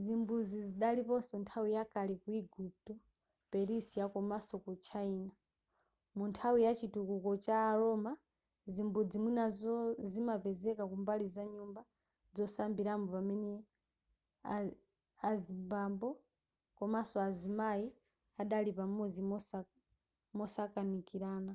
zimbudzi 0.00 0.58
zidaliponso 0.68 1.34
nthawi 1.42 1.70
yakale 1.76 2.14
ku 2.22 2.28
eguputo 2.38 2.92
persia 3.50 4.04
komanso 4.12 4.54
ku 4.64 4.72
china 4.86 5.30
mu 6.16 6.24
nthawi 6.30 6.58
ya 6.66 6.72
chitukuko 6.78 7.30
cha 7.44 7.56
a 7.70 7.72
roma 7.80 8.12
zimbudzi 8.74 9.16
mwinanso 9.22 9.72
zimapezeka 10.10 10.84
kumbali 10.90 11.26
za 11.34 11.44
nyumba 11.54 11.80
zosambiramo 12.36 13.06
pamene 13.14 13.50
azimbambo 15.30 16.08
komanso 16.78 17.16
azimayi 17.28 17.86
adali 18.40 18.70
pamodzi 18.78 19.20
mosakanikirana 20.38 21.52